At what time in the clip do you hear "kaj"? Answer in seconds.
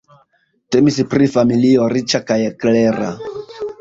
2.33-2.39